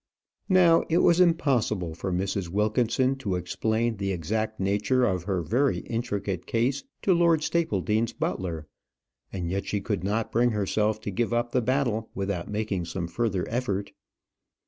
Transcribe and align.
Now 0.49 0.83
it 0.89 0.97
was 1.03 1.19
impossible 1.19 1.93
for 1.93 2.11
Mrs. 2.11 2.49
Wilkinson 2.49 3.15
to 3.17 3.35
explain 3.35 3.97
the 3.97 4.11
exact 4.11 4.59
nature 4.59 5.03
of 5.05 5.25
her 5.25 5.43
very 5.43 5.81
intricate 5.81 6.47
case 6.47 6.83
to 7.03 7.13
Lord 7.13 7.43
Stapledean's 7.43 8.11
butler, 8.11 8.65
and 9.31 9.51
yet 9.51 9.67
she 9.67 9.79
could 9.79 10.03
not 10.03 10.31
bring 10.31 10.49
herself 10.53 10.99
to 11.01 11.11
give 11.11 11.31
up 11.33 11.51
the 11.51 11.61
battle 11.61 12.09
without 12.15 12.49
making 12.49 12.85
some 12.85 13.07
further 13.07 13.47
effort. 13.47 13.91